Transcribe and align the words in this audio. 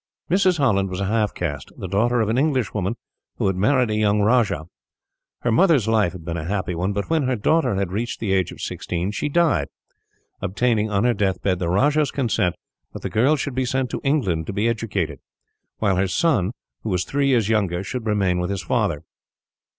Mrs. 0.31 0.57
Holland 0.57 0.89
was 0.89 0.99
a 0.99 1.05
half 1.05 1.31
caste, 1.35 1.71
the 1.77 1.87
daughter 1.87 2.21
of 2.21 2.29
an 2.29 2.35
English 2.39 2.73
woman 2.73 2.95
who 3.37 3.45
had 3.45 3.55
married 3.55 3.91
a 3.91 3.95
young 3.95 4.19
rajah. 4.21 4.65
Her 5.41 5.51
mother's 5.51 5.87
life 5.87 6.13
had 6.13 6.25
been 6.25 6.37
a 6.37 6.43
happy 6.45 6.73
one; 6.73 6.91
but 6.91 7.11
when 7.11 7.27
her 7.27 7.35
daughter 7.35 7.75
had 7.75 7.91
reached 7.91 8.19
the 8.19 8.33
age 8.33 8.51
of 8.51 8.61
sixteen, 8.61 9.11
she 9.11 9.29
died, 9.29 9.67
obtaining 10.41 10.89
on 10.89 11.03
her 11.03 11.13
deathbed 11.13 11.59
the 11.59 11.69
rajah's 11.69 12.09
consent 12.09 12.55
that 12.93 13.03
the 13.03 13.11
girl 13.11 13.35
should 13.35 13.53
be 13.53 13.63
sent 13.63 13.91
to 13.91 14.01
England 14.03 14.47
to 14.47 14.53
be 14.53 14.67
educated, 14.67 15.19
while 15.77 15.97
her 15.97 16.07
son, 16.07 16.49
who 16.81 16.89
was 16.89 17.03
three 17.05 17.27
years 17.27 17.47
younger, 17.47 17.83
should 17.83 18.07
remain 18.07 18.39
with 18.39 18.49
his 18.49 18.63
father. 18.63 19.03